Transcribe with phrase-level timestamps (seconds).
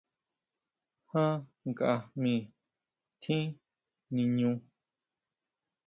[1.11, 1.23] Já
[1.69, 2.35] nkajmi
[3.21, 3.45] tjín
[4.15, 4.51] niñú?